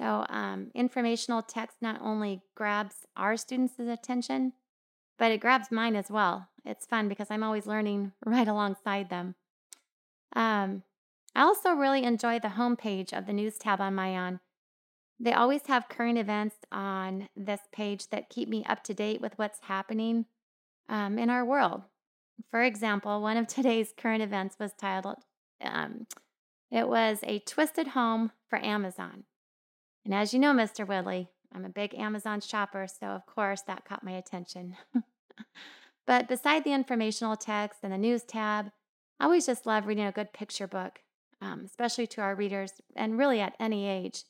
So, 0.00 0.24
um, 0.28 0.70
informational 0.74 1.42
text 1.42 1.76
not 1.82 2.00
only 2.00 2.42
grabs 2.54 3.06
our 3.16 3.36
students' 3.36 3.78
attention, 3.78 4.54
but 5.18 5.30
it 5.30 5.40
grabs 5.40 5.70
mine 5.70 5.96
as 5.96 6.10
well. 6.10 6.48
It's 6.64 6.86
fun 6.86 7.08
because 7.08 7.28
I'm 7.30 7.44
always 7.44 7.66
learning 7.66 8.12
right 8.24 8.48
alongside 8.48 9.10
them. 9.10 9.34
Um, 10.34 10.82
I 11.34 11.42
also 11.42 11.70
really 11.70 12.04
enjoy 12.04 12.38
the 12.38 12.48
homepage 12.48 13.12
of 13.12 13.26
the 13.26 13.32
news 13.32 13.58
tab 13.58 13.80
on 13.80 13.94
MyOn. 13.94 14.40
They 15.18 15.32
always 15.32 15.66
have 15.66 15.88
current 15.88 16.18
events 16.18 16.56
on 16.70 17.28
this 17.36 17.60
page 17.72 18.08
that 18.08 18.30
keep 18.30 18.48
me 18.48 18.64
up 18.64 18.84
to 18.84 18.94
date 18.94 19.20
with 19.20 19.32
what's 19.36 19.60
happening 19.62 20.26
um, 20.88 21.18
in 21.18 21.30
our 21.30 21.44
world. 21.44 21.82
For 22.50 22.62
example, 22.62 23.20
one 23.20 23.36
of 23.36 23.46
today's 23.48 23.92
current 23.96 24.22
events 24.22 24.56
was 24.58 24.72
titled, 24.72 25.18
um, 25.60 26.06
it 26.70 26.88
was 26.88 27.20
a 27.22 27.38
twisted 27.40 27.88
home 27.88 28.32
for 28.48 28.58
Amazon. 28.58 29.24
And 30.04 30.12
as 30.12 30.34
you 30.34 30.40
know, 30.40 30.52
Mr. 30.52 30.86
Woodley, 30.86 31.28
I'm 31.54 31.64
a 31.64 31.68
big 31.68 31.94
Amazon 31.94 32.40
shopper, 32.40 32.86
so 32.88 33.06
of 33.06 33.26
course 33.26 33.62
that 33.62 33.84
caught 33.84 34.04
my 34.04 34.12
attention. 34.12 34.76
but 36.06 36.28
beside 36.28 36.64
the 36.64 36.72
informational 36.72 37.36
text 37.36 37.80
and 37.82 37.92
the 37.92 37.98
news 37.98 38.24
tab, 38.24 38.72
I 39.20 39.24
always 39.24 39.46
just 39.46 39.66
love 39.66 39.86
reading 39.86 40.04
a 40.04 40.12
good 40.12 40.32
picture 40.32 40.66
book, 40.66 40.98
um, 41.40 41.62
especially 41.64 42.06
to 42.08 42.20
our 42.20 42.34
readers 42.34 42.72
and 42.96 43.18
really 43.18 43.40
at 43.40 43.54
any 43.58 43.88
age. 43.88 44.24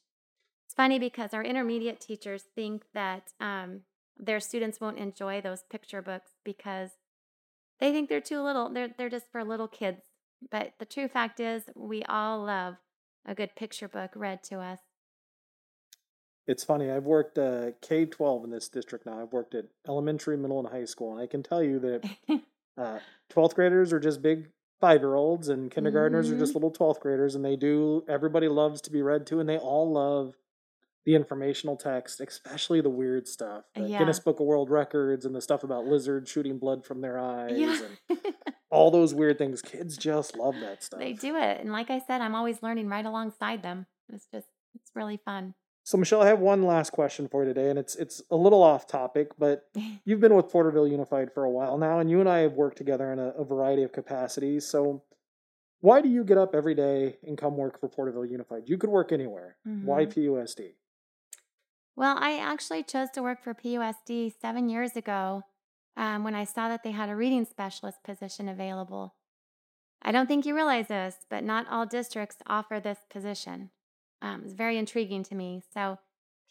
It's 0.67 0.75
funny 0.77 0.99
because 0.99 1.35
our 1.35 1.43
intermediate 1.43 2.01
teachers 2.01 2.45
think 2.55 2.85
that 2.95 3.33
um, 3.41 3.83
their 4.19 4.41
students 4.41 4.81
won't 4.81 4.99
enjoy 4.99 5.41
those 5.41 5.63
picture 5.71 6.03
books 6.03 6.33
because 6.45 6.91
they 7.81 7.93
think 7.93 8.09
they're 8.09 8.21
too 8.21 8.43
little. 8.43 8.71
They're, 8.71 8.91
they're 8.97 9.11
just 9.11 9.31
for 9.31 9.45
little 9.45 9.69
kids. 9.69 10.03
But 10.51 10.75
the 10.79 10.85
true 10.85 11.09
fact 11.09 11.41
is, 11.41 11.65
we 11.75 12.03
all 12.05 12.45
love 12.45 12.77
a 13.27 13.35
good 13.35 13.55
picture 13.57 13.89
book 13.89 14.11
read 14.15 14.43
to 14.45 14.59
us. 14.61 14.81
It's 16.47 16.65
funny. 16.65 16.91
I've 16.91 17.05
worked 17.05 17.39
uh, 17.39 17.71
K 17.81 18.05
twelve 18.05 18.45
in 18.45 18.51
this 18.51 18.69
district 18.69 19.07
now. 19.07 19.23
I've 19.23 19.33
worked 19.33 19.55
at 19.55 19.65
elementary, 19.89 20.37
middle, 20.37 20.59
and 20.59 20.69
high 20.69 20.85
school, 20.85 21.13
and 21.13 21.23
I 21.23 21.27
can 21.27 21.43
tell 21.43 21.63
you 21.63 21.79
that 21.79 22.11
uh, 22.79 22.99
twelfth 23.31 23.55
graders 23.55 23.93
are 23.95 24.01
just 24.01 24.21
big 24.21 24.51
five 24.85 25.01
year 25.01 25.15
olds, 25.15 25.49
and 25.49 25.71
kindergartners 25.71 26.29
are 26.29 26.33
mm-hmm. 26.33 26.41
just 26.41 26.53
little 26.53 26.71
twelfth 26.71 27.01
graders, 27.01 27.35
and 27.35 27.43
they 27.43 27.57
do. 27.57 28.05
Everybody 28.07 28.49
loves 28.49 28.83
to 28.83 28.91
be 28.91 29.01
read 29.01 29.27
to, 29.29 29.41
and 29.41 29.49
they 29.49 29.57
all 29.57 29.91
love 29.91 30.35
the 31.07 31.15
informational 31.15 31.75
text, 31.75 32.21
especially 32.21 32.83
the 32.83 32.91
weird 32.91 33.27
stuff, 33.27 33.65
the 33.75 33.89
Yeah. 33.89 33.99
Guinness 34.01 34.19
Book 34.19 34.41
of 34.41 34.47
World 34.47 34.69
Records, 34.69 35.25
and 35.25 35.35
the 35.35 35.41
stuff 35.41 35.65
about 35.65 35.87
lizards 35.87 36.31
shooting 36.31 36.59
blood 36.59 36.85
from 36.85 37.01
their 37.01 37.19
eyes, 37.19 37.57
yeah. 37.57 37.81
and 38.11 38.19
all 38.71 38.91
those 38.91 39.15
weird 39.15 39.39
things. 39.39 39.63
Kids 39.63 39.97
just 39.97 40.37
love 40.37 40.55
that 40.61 40.83
stuff. 40.83 41.01
they 41.01 41.15
do 41.15 41.35
it. 41.35 41.61
And 41.63 41.73
like 41.73 41.91
I 41.91 42.01
said, 42.01 42.21
I'm 42.21 42.35
always 42.35 42.63
learning 42.63 42.89
right 42.89 43.07
alongside 43.07 43.63
them. 43.63 43.87
It's 44.13 44.27
just, 44.33 44.49
it's 44.75 44.91
really 44.95 45.19
fun. 45.25 45.55
So, 45.87 45.99
Michelle, 45.99 46.23
I 46.23 46.29
have 46.29 46.41
one 46.41 46.63
last 46.63 46.93
question 46.93 47.29
for 47.29 47.43
you 47.45 47.53
today, 47.53 47.69
and 47.69 47.79
it's 47.79 47.95
it's 47.95 48.23
a 48.31 48.37
little 48.37 48.63
off 48.63 48.87
topic, 48.87 49.33
but 49.39 49.69
you've 50.07 50.21
been 50.21 50.35
with 50.35 50.49
Porterville 50.49 50.89
Unified 50.89 51.31
for 51.33 51.45
a 51.45 51.51
while 51.51 51.77
now, 51.77 51.99
and 51.99 52.11
you 52.11 52.21
and 52.21 52.29
I 52.29 52.39
have 52.39 52.55
worked 52.55 52.79
together 52.79 53.13
in 53.13 53.19
a, 53.19 53.29
a 53.29 53.45
variety 53.45 53.83
of 53.83 53.93
capacities. 53.93 54.67
So, 54.67 55.05
why 55.81 56.01
do 56.01 56.09
you 56.09 56.25
get 56.25 56.39
up 56.39 56.55
every 56.55 56.75
day 56.75 57.19
and 57.23 57.37
come 57.37 57.59
work 57.59 57.79
for 57.79 57.89
Porterville 57.91 58.25
Unified? 58.25 58.63
You 58.67 58.79
could 58.79 58.89
work 58.89 59.13
anywhere. 59.13 59.59
Why 59.65 60.07
Mhm. 60.07 60.15
PUSD? 60.15 60.75
Well, 61.97 62.17
I 62.19 62.39
actually 62.39 62.83
chose 62.83 63.11
to 63.11 63.23
work 63.23 63.43
for 63.43 63.55
PUSD 63.55 64.33
seven 64.41 64.71
years 64.71 64.97
ago 64.97 65.45
um, 65.97 66.25
when 66.25 66.35
I 66.35 66.45
saw 66.45 66.69
that 66.69 66.83
they 66.83 66.93
had 66.93 67.11
a 67.11 67.15
reading 67.15 67.45
specialist 67.45 68.03
position 68.03 68.49
available. 68.49 69.15
I 70.01 70.13
don't 70.13 70.27
think 70.27 70.47
you 70.47 70.55
realize 70.55 70.89
this, 70.89 71.27
but 71.29 71.45
not 71.45 71.69
all 71.69 71.87
districts 71.87 72.39
offer 72.47 72.81
this 72.81 72.99
position. 73.11 73.71
Um, 74.25 74.41
it's 74.45 74.55
very 74.55 74.79
intriguing 74.79 75.23
to 75.25 75.35
me. 75.35 75.63
So, 75.75 75.99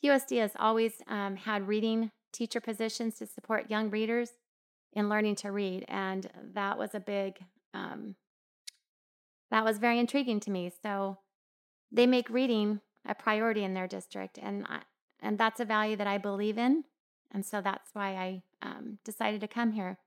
PUSD 0.03 0.39
has 0.39 0.51
always 0.59 0.93
um, 1.07 1.35
had 1.35 1.67
reading 1.67 2.11
teacher 2.31 2.61
positions 2.61 3.15
to 3.15 3.25
support 3.25 3.71
young 3.71 3.89
readers 3.89 4.31
in 4.93 5.09
learning 5.09 5.35
to 5.37 5.51
read, 5.51 5.85
and 5.87 6.29
that 6.53 6.77
was 6.77 6.93
a 6.93 6.99
big, 6.99 7.39
um, 7.73 8.15
that 9.49 9.63
was 9.63 9.79
very 9.79 9.97
intriguing 9.97 10.39
to 10.41 10.51
me. 10.51 10.71
So, 10.83 11.17
they 11.91 12.05
make 12.05 12.29
reading 12.29 12.81
a 13.07 13.15
priority 13.15 13.63
in 13.63 13.73
their 13.73 13.87
district, 13.87 14.37
and 14.39 14.67
I, 14.69 14.81
and 15.19 15.39
that's 15.39 15.59
a 15.59 15.65
value 15.65 15.95
that 15.95 16.07
I 16.07 16.19
believe 16.19 16.59
in, 16.59 16.83
and 17.31 17.43
so 17.43 17.59
that's 17.59 17.89
why 17.93 18.09
I 18.15 18.43
um, 18.61 18.99
decided 19.03 19.41
to 19.41 19.47
come 19.47 19.71
here. 19.71 19.97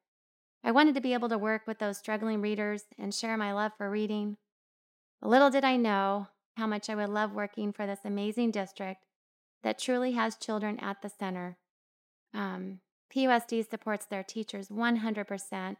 I 0.62 0.70
wanted 0.70 0.94
to 0.94 1.00
be 1.00 1.14
able 1.14 1.28
to 1.30 1.38
work 1.38 1.62
with 1.66 1.80
those 1.80 1.98
struggling 1.98 2.40
readers 2.40 2.84
and 2.96 3.12
share 3.12 3.36
my 3.36 3.52
love 3.52 3.72
for 3.76 3.90
reading. 3.90 4.36
Little 5.20 5.50
did 5.50 5.64
I 5.64 5.76
know 5.76 6.28
how 6.56 6.66
much 6.66 6.88
I 6.88 6.94
would 6.94 7.10
love 7.10 7.32
working 7.32 7.72
for 7.72 7.86
this 7.86 8.00
amazing 8.04 8.50
district 8.50 9.04
that 9.62 9.78
truly 9.78 10.12
has 10.12 10.36
children 10.36 10.78
at 10.80 11.02
the 11.02 11.08
center. 11.08 11.58
Um, 12.32 12.80
PUSD 13.14 13.68
supports 13.68 14.06
their 14.06 14.22
teachers 14.22 14.68
100% 14.68 15.76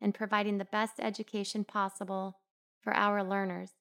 in 0.00 0.12
providing 0.12 0.58
the 0.58 0.64
best 0.64 0.94
education 0.98 1.64
possible 1.64 2.38
for 2.80 2.94
our 2.94 3.22
learners. 3.22 3.72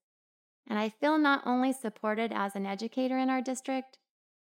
And 0.67 0.77
I 0.77 0.89
feel 0.89 1.17
not 1.17 1.41
only 1.45 1.73
supported 1.73 2.31
as 2.33 2.55
an 2.55 2.65
educator 2.65 3.17
in 3.17 3.29
our 3.29 3.41
district, 3.41 3.97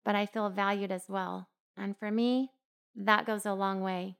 but 0.03 0.15
I 0.15 0.25
feel 0.25 0.49
valued 0.49 0.91
as 0.91 1.05
well. 1.09 1.49
And 1.75 1.97
for 1.97 2.11
me, 2.11 2.51
that 2.95 3.25
goes 3.25 3.45
a 3.45 3.53
long 3.53 3.81
way. 3.81 4.17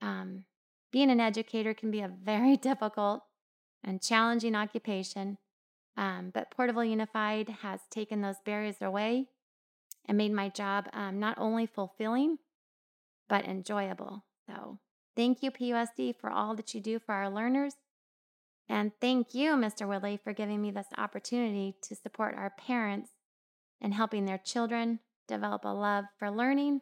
Um, 0.00 0.44
being 0.90 1.10
an 1.10 1.20
educator 1.20 1.74
can 1.74 1.90
be 1.90 2.00
a 2.00 2.08
very 2.08 2.56
difficult 2.68 3.22
and 3.84 4.02
challenging 4.02 4.54
occupation, 4.54 5.38
um, 5.96 6.30
but 6.32 6.50
Porterville 6.50 6.84
Unified 6.84 7.48
has 7.62 7.80
taken 7.90 8.20
those 8.20 8.40
barriers 8.44 8.76
away 8.80 9.26
and 10.06 10.16
made 10.16 10.32
my 10.32 10.48
job 10.48 10.88
um, 10.92 11.18
not 11.20 11.38
only 11.38 11.66
fulfilling, 11.66 12.38
but 13.28 13.44
enjoyable. 13.44 14.24
So, 14.46 14.78
thank 15.14 15.42
you, 15.42 15.50
PUSD, 15.50 16.16
for 16.20 16.30
all 16.30 16.54
that 16.56 16.74
you 16.74 16.80
do 16.80 16.98
for 16.98 17.14
our 17.14 17.30
learners. 17.30 17.74
And 18.68 18.92
thank 19.00 19.34
you, 19.34 19.52
Mr. 19.52 19.86
Woodley, 19.86 20.16
for 20.22 20.32
giving 20.32 20.62
me 20.62 20.70
this 20.70 20.86
opportunity 20.96 21.76
to 21.82 21.94
support 21.94 22.36
our 22.36 22.50
parents 22.50 23.10
and 23.80 23.94
helping 23.94 24.24
their 24.24 24.38
children 24.38 25.00
develop 25.26 25.64
a 25.64 25.68
love 25.68 26.04
for 26.18 26.30
learning 26.30 26.80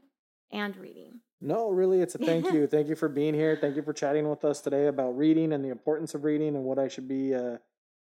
and 0.51 0.77
reading. 0.77 1.21
No, 1.41 1.71
really, 1.71 2.01
it's 2.01 2.15
a 2.15 2.19
thank 2.19 2.53
you. 2.53 2.67
thank 2.71 2.89
you 2.89 2.97
for 2.97 3.09
being 3.09 3.35
here. 3.35 3.57
Thank 3.61 3.77
you 3.77 3.83
for 3.83 3.93
chatting 3.93 4.29
with 4.29 4.45
us 4.45 4.61
today 4.61 4.87
about 4.87 5.17
reading 5.17 5.53
and 5.53 5.65
the 5.65 5.71
importance 5.71 6.15
of 6.15 6.25
reading 6.25 6.57
and 6.57 6.65
what 6.65 6.79
I 6.79 6.89
should 6.89 7.09
be 7.09 7.35
uh, 7.35 7.59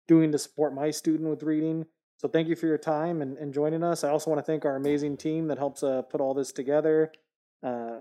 doing 0.08 0.32
to 0.32 0.38
support 0.38 0.74
my 0.74 0.90
student 0.90 1.30
with 1.30 1.44
reading. 1.44 1.86
So, 2.16 2.26
thank 2.26 2.48
you 2.48 2.56
for 2.56 2.66
your 2.66 2.78
time 2.78 3.22
and, 3.22 3.38
and 3.38 3.54
joining 3.54 3.84
us. 3.84 4.02
I 4.02 4.08
also 4.08 4.30
want 4.30 4.44
to 4.44 4.50
thank 4.50 4.64
our 4.64 4.74
amazing 4.74 5.16
team 5.16 5.46
that 5.48 5.58
helps 5.58 5.84
uh, 5.84 6.02
put 6.02 6.20
all 6.20 6.34
this 6.34 6.50
together. 6.50 7.12
Uh, 7.62 7.98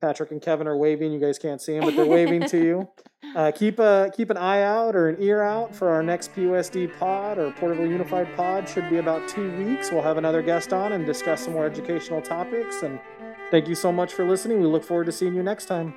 Patrick 0.00 0.32
and 0.32 0.42
Kevin 0.42 0.66
are 0.66 0.76
waving. 0.76 1.12
You 1.12 1.20
guys 1.20 1.38
can't 1.38 1.62
see 1.62 1.72
them, 1.72 1.84
but 1.84 1.96
they're 1.96 2.04
waving 2.04 2.46
to 2.48 2.58
you. 2.64 2.88
Uh, 3.34 3.50
keep 3.50 3.78
a 3.78 4.10
keep 4.14 4.30
an 4.30 4.36
eye 4.36 4.62
out 4.62 4.94
or 4.94 5.08
an 5.08 5.16
ear 5.20 5.42
out 5.42 5.74
for 5.74 5.88
our 5.88 6.02
next 6.02 6.34
PUSD 6.34 6.98
pod 6.98 7.38
or 7.38 7.50
Porterville 7.52 7.88
Unified 7.88 8.28
pod. 8.36 8.68
Should 8.68 8.90
be 8.90 8.98
about 8.98 9.28
two 9.28 9.50
weeks. 9.64 9.90
We'll 9.90 10.02
have 10.02 10.18
another 10.18 10.42
guest 10.42 10.72
on 10.72 10.92
and 10.92 11.06
discuss 11.06 11.44
some 11.44 11.54
more 11.54 11.64
educational 11.64 12.20
topics. 12.20 12.82
And 12.82 13.00
thank 13.50 13.66
you 13.66 13.74
so 13.74 13.90
much 13.90 14.12
for 14.12 14.28
listening. 14.28 14.60
We 14.60 14.66
look 14.66 14.84
forward 14.84 15.06
to 15.06 15.12
seeing 15.12 15.34
you 15.34 15.42
next 15.42 15.66
time. 15.66 15.94